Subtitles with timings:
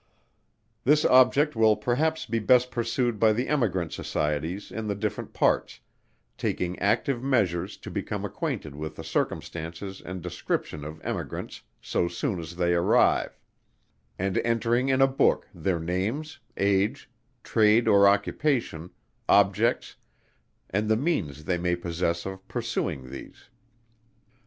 [0.83, 5.79] This object will perhaps be best pursued by the Emigrant Societies in the different parts,
[6.39, 12.39] taking active measures to become acquainted with the circumstances and description of Emigrants so soon
[12.39, 13.37] as they arrive,
[14.17, 17.07] and entering in a Book, their names, age,
[17.43, 18.89] trade or occupation,
[19.29, 19.97] objects,
[20.71, 23.49] and the means they may possess of pursuing these.